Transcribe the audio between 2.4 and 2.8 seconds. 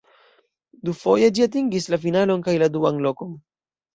kaj la